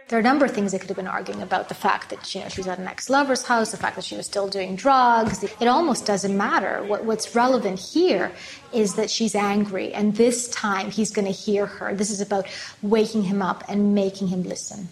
[0.09, 2.35] There are a number of things they could have been arguing about the fact that
[2.35, 4.75] you know she was at an ex-lover's house, the fact that she was still doing
[4.75, 5.45] drugs.
[5.45, 6.83] It almost doesn't matter.
[6.85, 8.33] What, what's relevant here
[8.73, 11.95] is that she's angry, and this time he's going to hear her.
[11.95, 12.47] This is about
[12.81, 14.89] waking him up and making him listen.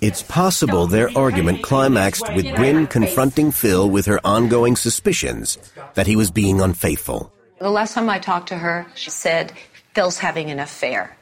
[0.00, 5.56] It's possible their argument climaxed with Brynn confronting Phil with her ongoing suspicions
[5.94, 7.32] that he was being unfaithful.
[7.60, 9.52] The last time I talked to her, she said,
[9.94, 11.16] Phil's having an affair.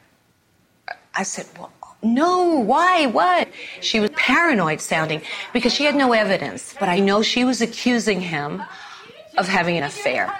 [1.15, 1.71] I said, well,
[2.03, 3.07] no, why?
[3.07, 3.49] What?
[3.81, 5.21] She was paranoid sounding
[5.53, 8.63] because she had no evidence, but I know she was accusing him
[9.37, 10.33] of having an affair.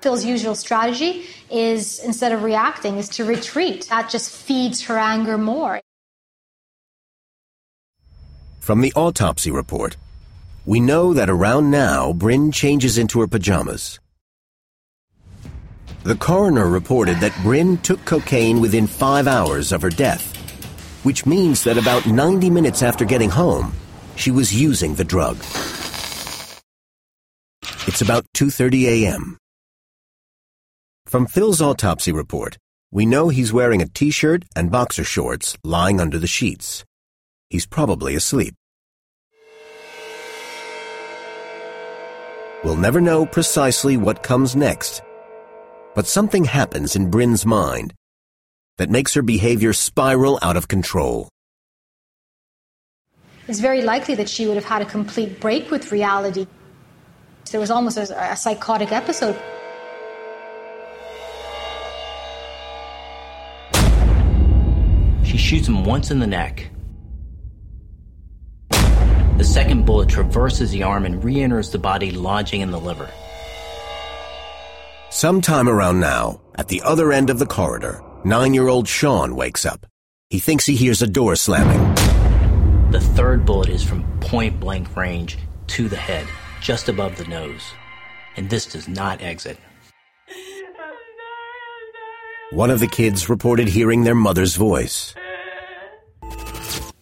[0.00, 3.86] Phil's usual strategy is instead of reacting is to retreat.
[3.88, 5.80] That just feeds her anger more.
[8.60, 9.96] From the autopsy report,
[10.66, 13.98] we know that around now, Brynn changes into her pajamas.
[16.02, 20.43] The coroner reported that Brynn took cocaine within five hours of her death,
[21.04, 23.72] which means that about 90 minutes after getting home,
[24.16, 25.36] she was using the drug.
[27.86, 29.38] It's about 2.30 a.m.
[31.06, 32.56] From Phil's autopsy report,
[32.90, 36.84] we know he's wearing a t-shirt and boxer shorts lying under the sheets.
[37.50, 38.54] He's probably asleep.
[42.64, 45.02] We'll never know precisely what comes next,
[45.94, 47.92] but something happens in Brynn's mind
[48.78, 51.28] that makes her behavior spiral out of control.
[53.46, 56.46] It's very likely that she would have had a complete break with reality.
[57.50, 59.38] There was almost a, a psychotic episode.
[65.24, 66.70] She shoots him once in the neck.
[68.70, 73.10] The second bullet traverses the arm and re enters the body, lodging in the liver.
[75.10, 79.64] Sometime around now, at the other end of the corridor, nine year old Sean wakes
[79.66, 79.86] up.
[80.30, 81.94] He thinks he hears a door slamming.
[82.90, 86.26] The third bullet is from point blank range to the head,
[86.60, 87.62] just above the nose.
[88.36, 89.58] And this does not exit.
[92.50, 95.14] One of the kids reported hearing their mother's voice.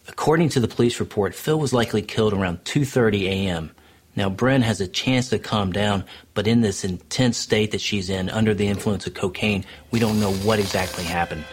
[0.07, 3.71] According to the police report, Phil was likely killed around 2:30 a.m.
[4.15, 8.09] Now, Brynn has a chance to calm down, but in this intense state that she's
[8.09, 11.43] in, under the influence of cocaine, we don't know what exactly happened.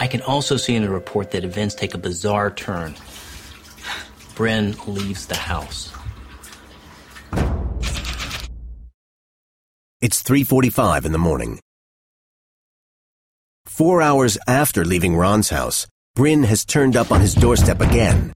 [0.00, 2.94] I can also see in the report that events take a bizarre turn.
[4.34, 5.92] Brynn leaves the house.
[10.00, 11.60] It's 3:45 in the morning.
[13.66, 18.32] 4 hours after leaving Ron's house, Brynn has turned up on his doorstep again.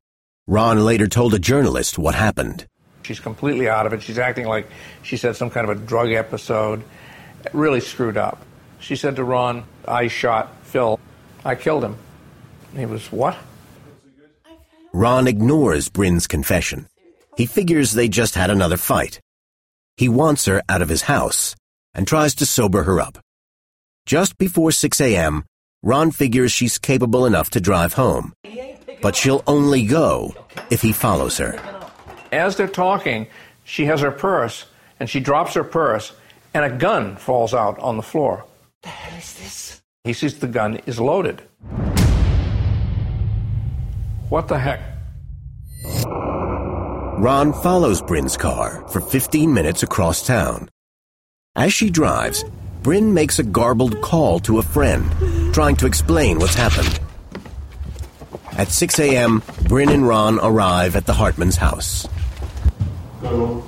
[0.46, 2.66] Ron later told a journalist what happened.
[3.02, 4.02] She's completely out of it.
[4.02, 4.68] She's acting like
[5.02, 6.82] she said some kind of a drug episode.
[7.52, 8.44] Really screwed up.
[8.78, 11.00] She said to Ron, I shot Phil.
[11.44, 11.96] I killed him.
[12.76, 13.36] He was, what?
[14.92, 16.86] Ron ignores Brynn's confession.
[17.36, 19.20] He figures they just had another fight.
[19.96, 21.56] He wants her out of his house
[21.94, 23.18] and tries to sober her up.
[24.06, 25.44] Just before 6 a.m.,
[25.82, 28.32] Ron figures she's capable enough to drive home,
[29.04, 30.34] but she'll only go
[30.70, 31.60] if he follows her.
[32.32, 33.26] As they're talking,
[33.62, 34.64] she has her purse,
[34.98, 36.14] and she drops her purse,
[36.54, 38.46] and a gun falls out on the floor.
[38.80, 39.82] The hell is this?
[40.04, 41.42] He sees the gun is loaded.
[44.30, 44.80] What the heck?
[47.20, 50.70] Ron follows Brynn's car for 15 minutes across town.
[51.54, 52.42] As she drives,
[52.82, 55.04] Brynn makes a garbled call to a friend,
[55.52, 57.03] trying to explain what's happened.
[58.56, 62.06] At 6 a.m., Brynn and Ron arrive at the Hartman's house.
[63.22, 63.64] Oh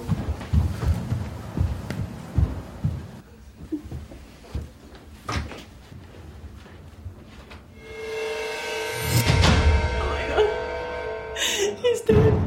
[11.37, 12.43] He's dead.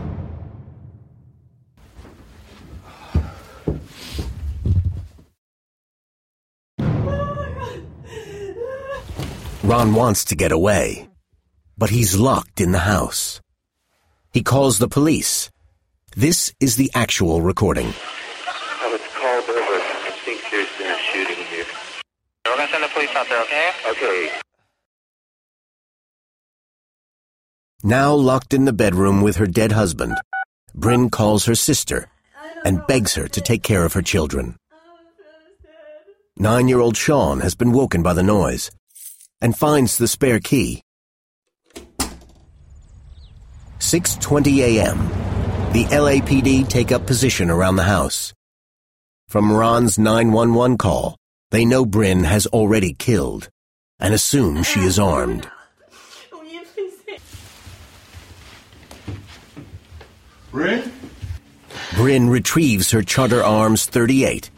[9.63, 11.08] Ron wants to get away,
[11.79, 13.39] but he's locked in the house.
[14.33, 15.49] He calls the police.
[16.15, 17.87] This is the actual recording.
[17.87, 19.79] Oh, it's called over.
[20.09, 21.65] I think there's been a shooting here.
[22.45, 23.69] We're gonna send the police out there, okay?
[23.91, 24.29] Okay.
[27.81, 30.17] Now locked in the bedroom with her dead husband,
[30.75, 32.09] Brynn calls her sister
[32.65, 34.57] and begs her to take care of her children.
[36.35, 38.69] Nine-year-old Sean has been woken by the noise
[39.39, 40.83] and finds the spare key.
[43.89, 44.99] 6:20 a.m.
[45.73, 48.35] The LAPD take up position around the house.
[49.27, 51.15] From Ron's 911 call,
[51.49, 53.49] they know Brynn has already killed
[53.99, 55.49] and assume she is armed.
[60.51, 60.91] Brynn?
[61.97, 64.51] Brynn retrieves her Charter Arms 38,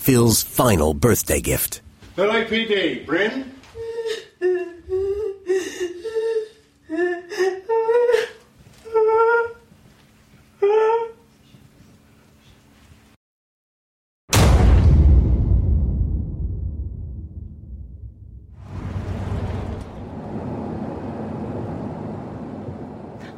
[0.00, 1.80] Phil's final birthday gift.
[2.16, 3.53] LAPD, Brynn?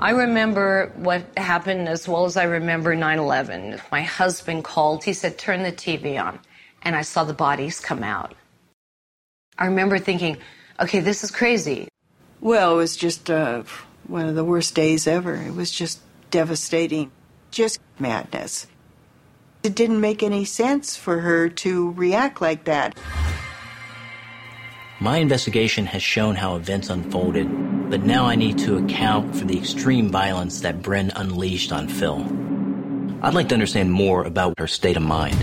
[0.06, 3.80] I remember what happened as well as I remember 9 11.
[3.90, 6.38] My husband called, he said, Turn the TV on.
[6.82, 8.32] And I saw the bodies come out.
[9.58, 10.36] I remember thinking,
[10.78, 11.88] okay, this is crazy.
[12.40, 13.64] Well, it was just uh,
[14.06, 15.34] one of the worst days ever.
[15.34, 15.98] It was just
[16.30, 17.10] devastating,
[17.50, 18.68] just madness.
[19.64, 22.96] It didn't make any sense for her to react like that.
[24.98, 29.58] My investigation has shown how events unfolded, but now I need to account for the
[29.58, 32.24] extreme violence that Brynn unleashed on Phil.
[33.20, 35.36] I'd like to understand more about her state of mind.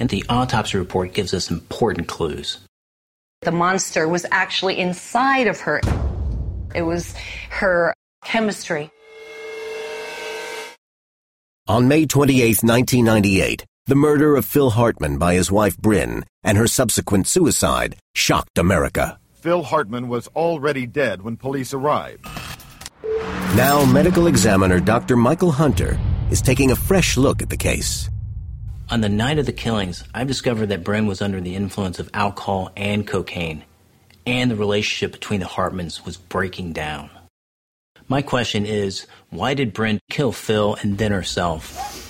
[0.00, 2.58] And the autopsy report gives us important clues.
[3.42, 5.80] The monster was actually inside of her.
[6.74, 7.14] It was
[7.50, 8.90] her chemistry.
[11.68, 16.68] On May 28, 1998, the murder of Phil Hartman by his wife Brynn and her
[16.68, 19.18] subsequent suicide shocked America.
[19.34, 22.24] Phil Hartman was already dead when police arrived.
[23.56, 25.16] Now, medical examiner Dr.
[25.16, 25.98] Michael Hunter
[26.30, 28.08] is taking a fresh look at the case.
[28.88, 32.08] On the night of the killings, I've discovered that Brynn was under the influence of
[32.14, 33.64] alcohol and cocaine,
[34.24, 37.10] and the relationship between the Hartmans was breaking down.
[38.06, 42.01] My question is, why did Brynn kill Phil and then herself?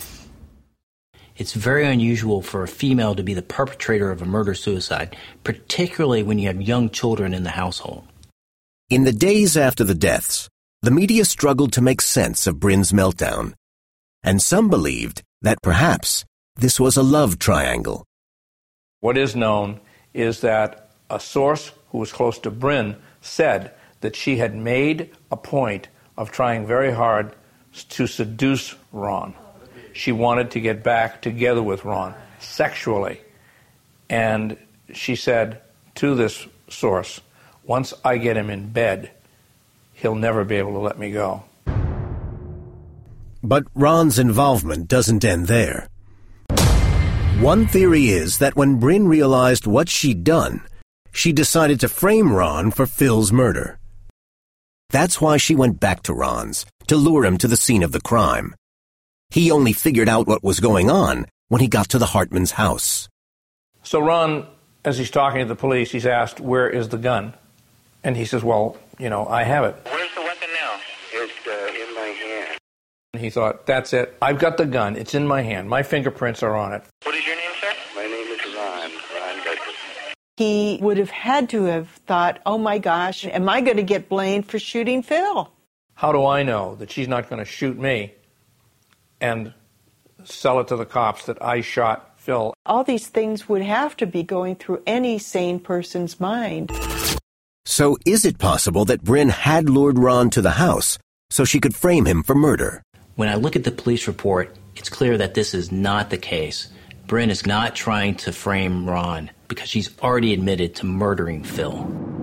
[1.43, 6.23] It's very unusual for a female to be the perpetrator of a murder suicide, particularly
[6.23, 8.07] when you have young children in the household.
[8.89, 10.49] In the days after the deaths,
[10.83, 13.55] the media struggled to make sense of Brynn's meltdown,
[14.23, 16.25] and some believed that perhaps
[16.55, 18.05] this was a love triangle.
[19.01, 19.81] What is known
[20.15, 25.37] is that a source who was close to Brynn said that she had made a
[25.37, 27.35] point of trying very hard
[27.89, 29.35] to seduce Ron.
[29.93, 33.21] She wanted to get back together with Ron sexually.
[34.09, 34.57] And
[34.93, 35.61] she said
[35.97, 37.21] to this source,
[37.65, 39.11] once I get him in bed,
[39.95, 41.45] he'll never be able to let me go.
[43.43, 45.89] But Ron's involvement doesn't end there.
[47.41, 50.61] One theory is that when Brynn realized what she'd done,
[51.13, 53.79] she decided to frame Ron for Phil's murder.
[54.91, 58.01] That's why she went back to Ron's, to lure him to the scene of the
[58.01, 58.55] crime.
[59.33, 63.09] He only figured out what was going on when he got to the Hartman's house.
[63.83, 64.47] So Ron,
[64.85, 67.33] as he's talking to the police, he's asked, Where is the gun?
[68.05, 69.75] And he says, Well, you know, I have it.
[69.87, 70.75] Where's the weapon now?
[71.15, 72.59] It's uh, in my hand.
[73.15, 74.15] And he thought, That's it.
[74.21, 74.97] I've got the gun.
[74.97, 75.67] It's in my hand.
[75.67, 76.83] My fingerprints are on it.
[77.05, 77.73] What is your name, sir?
[77.97, 78.91] My name is Ron.
[78.91, 79.77] Ron Douglas.
[80.37, 84.11] He would have had to have thought, oh my gosh, am I going to get
[84.11, 85.51] blamed for shooting Phil?
[85.95, 88.13] How do I know that she's not going to shoot me
[89.23, 89.55] and
[90.25, 92.53] sell it to the cops that I shot Phil?
[92.67, 96.71] All these things would have to be going through any sane person's mind.
[97.65, 100.99] So is it possible that Brynn had lured Ron to the house
[101.31, 102.83] so she could frame him for murder?
[103.15, 106.69] When I look at the police report, it's clear that this is not the case.
[107.07, 111.73] Brynn is not trying to frame Ron because she's already admitted to murdering Phil.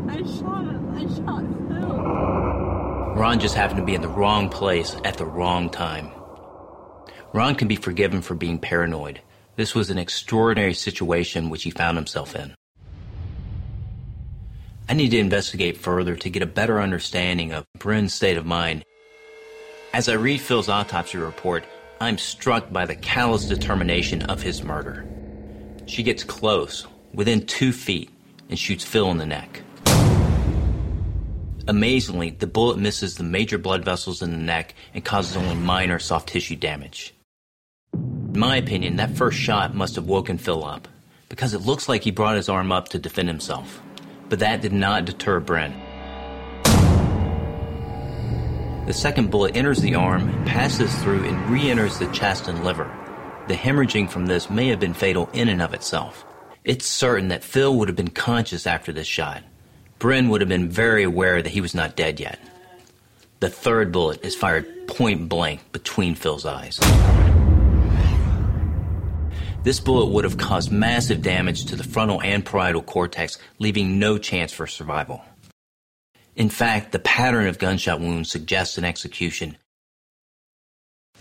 [0.09, 0.95] I shot him.
[0.95, 1.95] I shot Phil.
[3.15, 6.11] Ron just happened to be in the wrong place at the wrong time.
[7.31, 9.21] Ron can be forgiven for being paranoid.
[9.55, 12.55] This was an extraordinary situation which he found himself in.
[14.87, 18.83] I need to investigate further to get a better understanding of Brynn's state of mind.
[19.93, 21.63] As I read Phil's autopsy report,
[22.01, 25.05] I'm struck by the callous determination of his murder.
[25.85, 28.09] She gets close, within two feet,
[28.49, 29.61] and shoots Phil in the neck.
[31.67, 35.99] Amazingly, the bullet misses the major blood vessels in the neck and causes only minor
[35.99, 37.13] soft tissue damage.
[38.33, 40.87] In my opinion, that first shot must have woken Phil up,
[41.29, 43.81] because it looks like he brought his arm up to defend himself.
[44.29, 45.73] But that did not deter Brynn.
[48.85, 52.89] The second bullet enters the arm, passes through, and re enters the chest and liver.
[53.47, 56.23] The hemorrhaging from this may have been fatal in and of itself.
[56.63, 59.41] It's certain that Phil would have been conscious after this shot.
[59.99, 62.39] Brynn would have been very aware that he was not dead yet.
[63.39, 66.79] The third bullet is fired point blank between Phil's eyes.
[69.61, 74.17] This bullet would have caused massive damage to the frontal and parietal cortex, leaving no
[74.17, 75.21] chance for survival.
[76.37, 79.57] In fact, the pattern of gunshot wounds suggests an execution.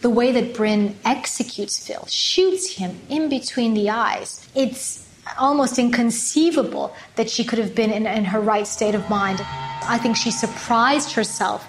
[0.03, 5.05] The way that Brynn executes Phil, shoots him in between the eyes, it's
[5.36, 9.41] almost inconceivable that she could have been in, in her right state of mind.
[9.43, 11.66] I think she surprised herself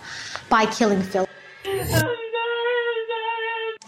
[0.50, 1.28] by killing Phil.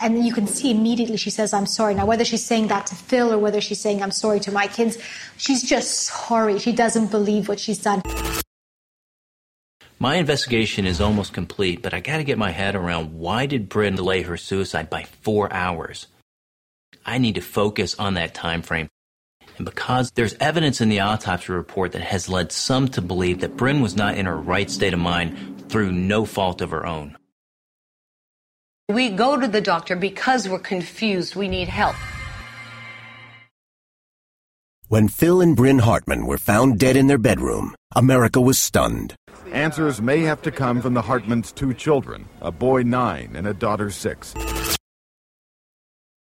[0.01, 1.93] And you can see immediately she says, I'm sorry.
[1.93, 4.65] Now, whether she's saying that to Phil or whether she's saying, I'm sorry to my
[4.65, 4.97] kids,
[5.37, 6.57] she's just sorry.
[6.57, 8.01] She doesn't believe what she's done.
[9.99, 13.95] My investigation is almost complete, but I gotta get my head around why did Brynn
[13.95, 16.07] delay her suicide by four hours?
[17.05, 18.89] I need to focus on that time frame.
[19.57, 23.55] And because there's evidence in the autopsy report that has led some to believe that
[23.55, 27.15] Brynn was not in her right state of mind through no fault of her own.
[28.91, 31.35] We go to the doctor because we're confused.
[31.35, 31.95] We need help.
[34.89, 39.15] When Phil and Brynn Hartman were found dead in their bedroom, America was stunned.
[39.53, 43.53] Answers may have to come from the Hartmans' two children, a boy nine and a
[43.53, 44.33] daughter six.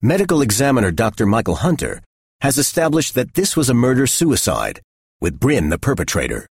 [0.01, 1.27] Medical examiner Dr.
[1.27, 2.01] Michael Hunter
[2.41, 4.81] has established that this was a murder suicide,
[5.21, 6.47] with Brynn the perpetrator.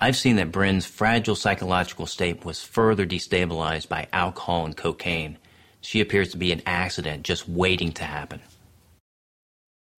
[0.00, 5.38] I've seen that Brynn's fragile psychological state was further destabilized by alcohol and cocaine.
[5.86, 8.40] She appears to be an accident just waiting to happen.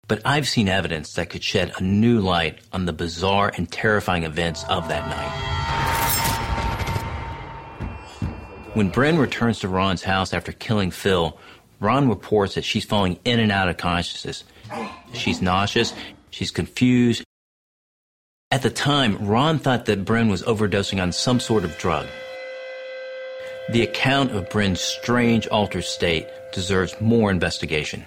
[0.05, 4.23] But I've seen evidence that could shed a new light on the bizarre and terrifying
[4.23, 5.31] events of that night.
[8.73, 11.39] When Brynn returns to Ron's house after killing Phil,
[11.79, 14.43] Ron reports that she's falling in and out of consciousness.
[15.13, 15.93] She's nauseous,
[16.31, 17.23] she's confused.
[18.51, 22.07] At the time, Ron thought that Brynn was overdosing on some sort of drug.
[23.69, 28.05] The account of Brynn's strange altered state deserves more investigation.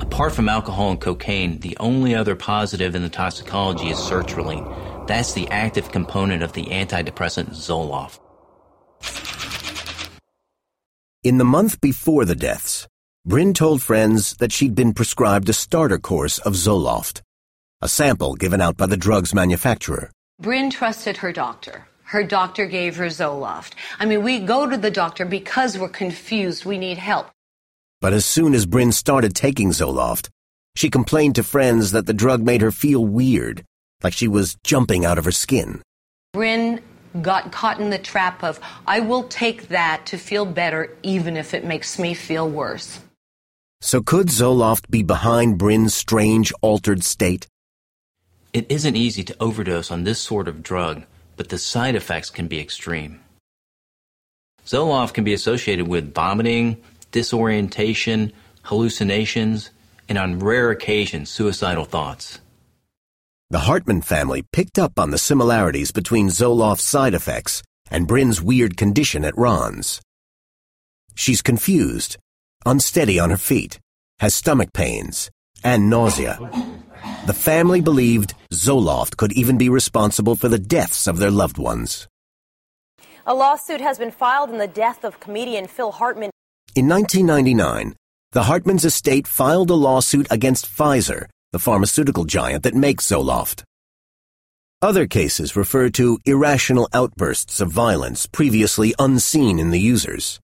[0.00, 5.06] Apart from alcohol and cocaine, the only other positive in the toxicology is sertraline.
[5.06, 8.20] That's the active component of the antidepressant Zoloft.
[11.22, 12.88] In the month before the deaths,
[13.28, 17.20] Brynn told friends that she'd been prescribed a starter course of Zoloft,
[17.82, 20.10] a sample given out by the drug's manufacturer.
[20.40, 21.86] Brynn trusted her doctor.
[22.12, 23.72] Her doctor gave her Zoloft.
[23.98, 26.66] I mean, we go to the doctor because we're confused.
[26.66, 27.28] We need help.
[28.02, 30.28] But as soon as Brynn started taking Zoloft,
[30.76, 33.64] she complained to friends that the drug made her feel weird,
[34.02, 35.80] like she was jumping out of her skin.
[36.34, 36.82] Brynn
[37.22, 41.54] got caught in the trap of, I will take that to feel better even if
[41.54, 43.00] it makes me feel worse.
[43.80, 47.46] So could Zoloft be behind Brynn's strange altered state?
[48.52, 51.04] It isn't easy to overdose on this sort of drug,
[51.36, 53.20] but the side effects can be extreme.
[54.66, 59.70] Zoloft can be associated with vomiting, disorientation, hallucinations,
[60.08, 62.38] and on rare occasions, suicidal thoughts.
[63.50, 68.76] The Hartman family picked up on the similarities between Zoloft's side effects and Brynn's weird
[68.76, 70.00] condition at Ron's.
[71.14, 72.16] She's confused,
[72.64, 73.78] unsteady on her feet,
[74.20, 75.30] has stomach pains,
[75.62, 76.38] and nausea.
[77.26, 82.08] The family believed Zoloft could even be responsible for the deaths of their loved ones.
[83.26, 86.30] A lawsuit has been filed in the death of comedian Phil Hartman.
[86.74, 87.94] In 1999,
[88.32, 93.62] the Hartman's estate filed a lawsuit against Pfizer the pharmaceutical giant that makes Zoloft.
[94.80, 100.40] Other cases refer to irrational outbursts of violence previously unseen in the users.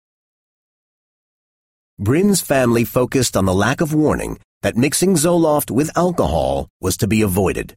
[1.99, 7.07] Brynn's family focused on the lack of warning that mixing Zoloft with alcohol was to
[7.07, 7.75] be avoided.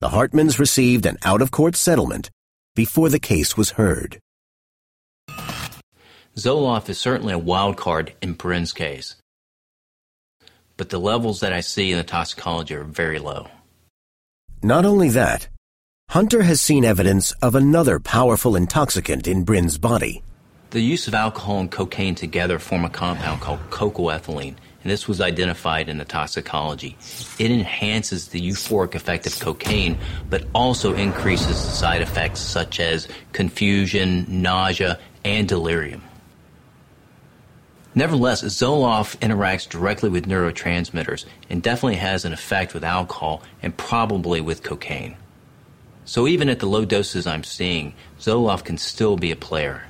[0.00, 2.30] The Hartmans received an out-of-court settlement
[2.74, 4.18] before the case was heard.
[6.36, 9.16] Zoloft is certainly a wild card in Brynn's case
[10.80, 13.48] but the levels that I see in the toxicology are very low.
[14.62, 15.46] Not only that,
[16.08, 20.22] Hunter has seen evidence of another powerful intoxicant in Brynn's body.
[20.70, 25.20] The use of alcohol and cocaine together form a compound called cocoethylene, and this was
[25.20, 26.96] identified in the toxicology.
[27.38, 33.08] It enhances the euphoric effect of cocaine, but also increases the side effects such as
[33.32, 36.02] confusion, nausea, and delirium.
[37.94, 44.40] Nevertheless, Zoloft interacts directly with neurotransmitters and definitely has an effect with alcohol and probably
[44.40, 45.16] with cocaine.
[46.04, 49.84] So even at the low doses I'm seeing, Zoloft can still be a player.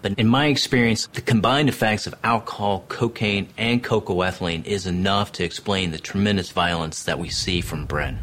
[0.00, 5.44] But in my experience, the combined effects of alcohol, cocaine, and cocoethylene is enough to
[5.44, 8.18] explain the tremendous violence that we see from Brynn.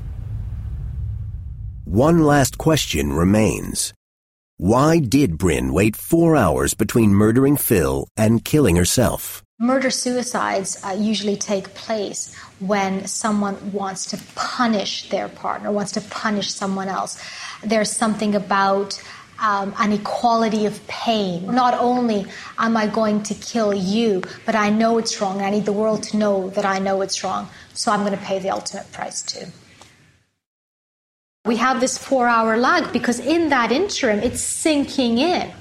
[1.83, 3.93] One last question remains.
[4.57, 9.43] Why did Brynn wait four hours between murdering Phil and killing herself?
[9.59, 16.01] Murder suicides uh, usually take place when someone wants to punish their partner, wants to
[16.01, 17.21] punish someone else.
[17.63, 19.01] There's something about
[19.39, 21.45] um, an equality of pain.
[21.45, 22.25] Not only
[22.57, 25.41] am I going to kill you, but I know it's wrong.
[25.41, 27.49] I need the world to know that I know it's wrong.
[27.73, 29.45] So I'm going to pay the ultimate price too.
[31.45, 35.51] We have this four hour lag because in that interim, it's sinking in.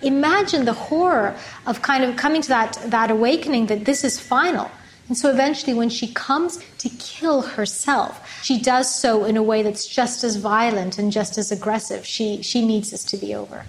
[0.00, 4.70] Imagine the horror of kind of coming to that, that awakening that this is final.
[5.08, 9.62] And so eventually, when she comes to kill herself, she does so in a way
[9.62, 12.04] that's just as violent and just as aggressive.
[12.04, 13.64] She, she needs this to be over.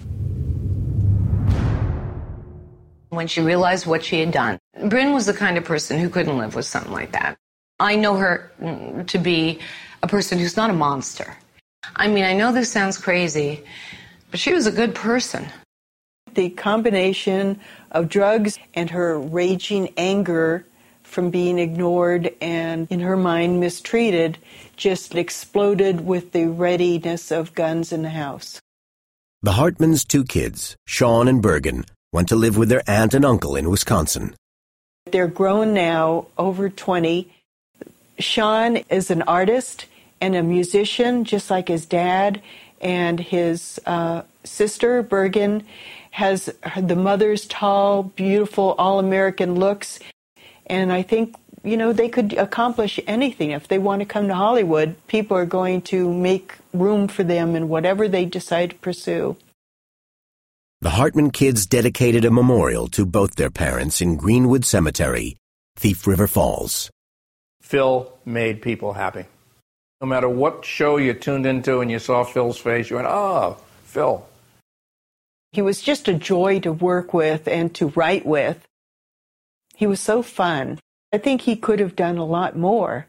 [3.09, 6.37] When she realized what she had done, Brynn was the kind of person who couldn't
[6.37, 7.37] live with something like that.
[7.79, 9.59] I know her mm, to be
[10.03, 11.37] a person who's not a monster.
[11.95, 13.63] I mean, I know this sounds crazy,
[14.29, 15.47] but she was a good person.
[16.33, 17.61] The combination
[17.91, 20.65] of drugs and her raging anger
[21.09, 24.37] from being ignored and, in her mind, mistreated
[24.77, 28.61] just exploded with the readiness of guns in the house.
[29.41, 33.55] The Hartmans' two kids, Sean and Bergen, went to live with their aunt and uncle
[33.55, 34.35] in Wisconsin.
[35.11, 37.31] They're grown now, over 20.
[38.19, 39.85] Sean is an artist
[40.21, 42.41] and a musician, just like his dad.
[42.81, 45.63] And his uh, sister, Bergen,
[46.11, 49.99] has the mother's tall, beautiful, all American looks.
[50.69, 53.51] And I think, you know, they could accomplish anything.
[53.51, 57.55] If they want to come to Hollywood, people are going to make room for them
[57.55, 59.35] in whatever they decide to pursue.
[60.81, 65.35] The Hartman kids dedicated a memorial to both their parents in Greenwood Cemetery,
[65.75, 66.89] Thief River Falls.
[67.61, 69.25] Phil made people happy.
[69.99, 73.57] No matter what show you tuned into and you saw Phil's face, you went, oh,
[73.83, 74.25] Phil.
[75.51, 78.65] He was just a joy to work with and to write with.
[79.79, 80.77] He was so fun.
[81.13, 83.07] I think he could have done a lot more.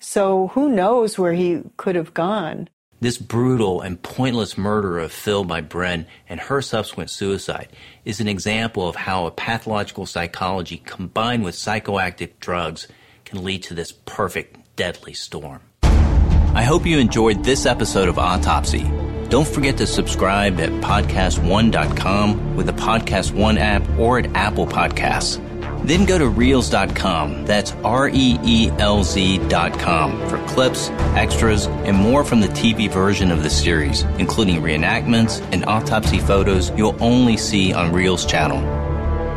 [0.00, 2.68] So who knows where he could have gone.
[3.00, 7.68] This brutal and pointless murder of Phil by Brynn and her subsequent suicide
[8.04, 12.86] is an example of how a pathological psychology combined with psychoactive drugs
[13.24, 15.62] can lead to this perfect deadly storm.
[15.82, 18.84] I hope you enjoyed this episode of Autopsy.
[19.30, 25.40] Don't forget to subscribe at podcast1.com with the Podcast One app or at Apple Podcasts.
[25.84, 32.24] Then go to Reelz.com, that's R E E L Z.com, for clips, extras, and more
[32.24, 37.72] from the TV version of the series, including reenactments and autopsy photos you'll only see
[37.72, 38.60] on Reelz channel.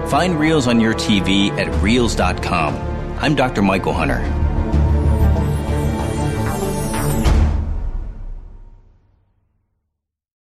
[0.07, 2.75] Find Reelz on your TV at Reelz.com.
[3.19, 3.61] I'm Dr.
[3.61, 4.42] Michael Hunter.